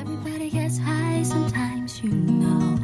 [0.00, 2.78] Everybody gets high sometimes, you know.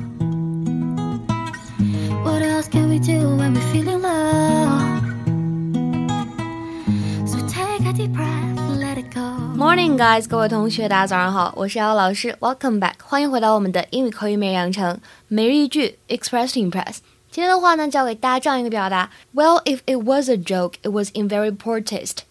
[2.24, 5.00] What else can we do when we're feeling low?
[7.26, 9.20] So take a deep breath, let it go.
[9.56, 14.98] Morning, guys，各位同学，大家早上好，我是姚老师，Welcome back，欢迎回到我们的英语口语每日养成
[15.28, 16.96] 每日一句 Express to Impress。
[17.30, 22.24] 今天的话呢，教给大家这样一个表达：Well, if it was a joke, it was in very poor taste.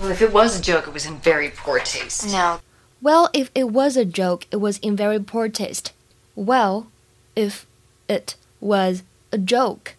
[0.00, 2.28] Well, if it was a joke, it was in very poor taste.
[2.30, 2.60] No.
[3.02, 5.92] Well, if it was a joke, it was in very poor taste.
[6.34, 6.86] Well,
[7.34, 7.62] if
[8.08, 9.94] it was a joke,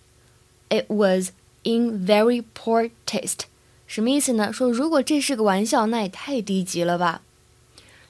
[0.70, 1.32] it was
[1.64, 3.46] in very poor taste.
[3.88, 4.52] 什么意思呢？
[4.52, 7.22] 说如果这是个玩笑，那也太低级了吧。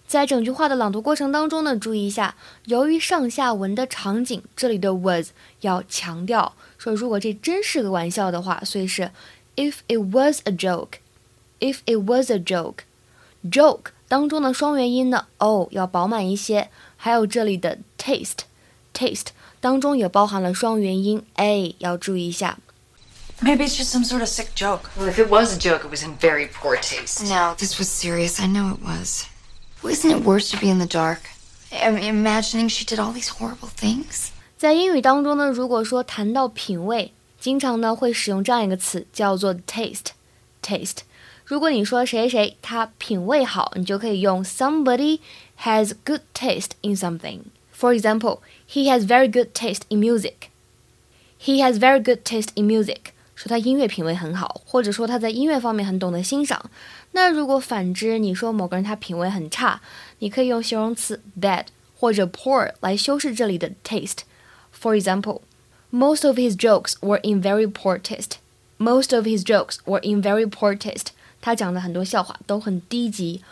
[0.08, 2.36] 在整句话的朗读过程当中呢，注意一下，
[2.66, 5.30] 由于上下文的场景，这里的 was
[5.62, 9.12] 要强调说，如果这真是个玩笑的话，所以是
[9.56, 12.40] if it was a joke，if it was a
[13.44, 19.28] joke，joke 当中的双元音呢，o 要饱满一些，还有这里的 taste，taste
[19.60, 22.58] 当中也包含了双元音 a，要注意一下。
[23.42, 24.90] Maybe it's just some sort of sick joke.
[24.98, 27.24] Well, if it was a joke, it was in very poor taste.
[27.24, 28.42] No, this was serious.
[28.42, 29.26] I know it was.
[29.82, 31.20] Well, isn't it worse to be in the dark?
[31.72, 34.32] I'm imagining she did all these horrible things.
[34.58, 40.08] 在英语当中呢，如果说谈到品味，经常呢会使用这样一个词，叫做 taste。
[40.64, 41.00] taste。
[41.46, 45.20] 如果你说谁谁谁他品味好，你就可以用 somebody
[45.62, 50.50] has good taste in something。For example, he has very good taste in music.
[51.42, 53.14] He has very good taste in music.
[53.36, 56.70] 说他音乐品味很好，或者说他在音乐方面很懂得欣赏。
[57.14, 59.82] 那如果反之，你说某个人他品味很差，
[60.20, 61.66] 你可以用形容词 bad
[61.98, 65.42] 或者 poor 来修饰这里的 taste。For example,
[65.90, 68.34] most of his jokes were in very poor taste.
[68.84, 71.08] Most of his jokes were in very poor taste.
[71.42, 73.44] 他讲的很多笑话都很低级。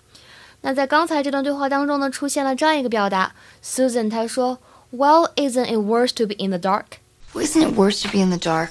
[0.62, 4.60] 那在刚才这段对话当中呢，出现了这样一个表达，Susan 她说，
[4.92, 7.00] Well, isn't it worse to be in the dark?
[7.34, 8.70] Well, isn't it worse to be in the dark?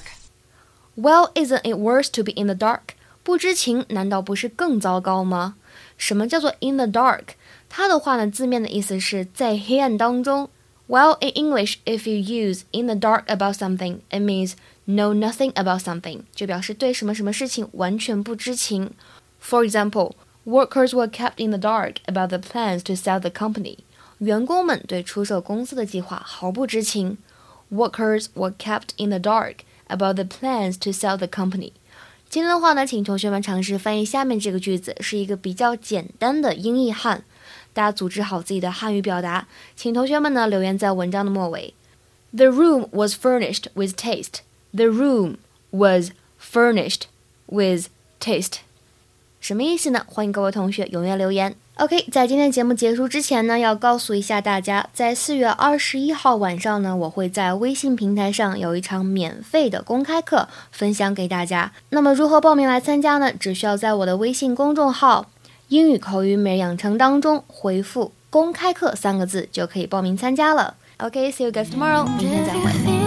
[0.95, 2.95] Well, isn't it worse to be in the dark?
[3.23, 5.55] 不知情难道不是更糟糕吗？
[5.97, 7.35] 什么叫做 in the dark？
[7.69, 10.49] 它的话呢，字面的意思是在黑暗当中。
[10.87, 14.53] Well, in English, if you use in the dark about something, it means
[14.85, 18.91] know nothing about something，就表示对什么什么事情完全不知情。
[19.41, 20.13] For example,
[20.45, 23.79] workers were kept in the dark about the plans to sell the company.
[24.19, 27.17] 员工们对出售公司的计划毫不知情。
[27.69, 29.57] Workers were kept in the dark
[29.87, 31.73] about the plans to sell the company.
[32.29, 37.23] 今天的话呢，请同学们尝试翻译下面这个句子，是一个比较简单的英译汉。
[37.73, 41.73] 大家组织好自己的汉语表达，请同学们呢留言在文章的末尾。
[42.31, 44.39] The room was furnished with taste.
[44.74, 45.36] The room
[45.70, 46.10] was
[46.40, 47.02] furnished
[47.46, 47.88] with
[48.20, 48.54] taste.
[49.40, 50.04] 什么意思呢？
[50.06, 51.54] 欢迎各位同学踊跃留言。
[51.76, 61.72] OK，在今天节目结束之前呢，要告诉一下大家，在四月二十一号晚上呢，我会在微信平台上有一场免费的公开课分享给大家。
[61.90, 63.32] 那么如何报名来参加呢？
[63.32, 65.30] 只需要在我的微信公众号
[65.68, 70.76] “英语口语每日养成”当中回复“公开课”三个字，就可以报名参加了。
[70.98, 73.01] OK，see、you guys tomorrow，明天再会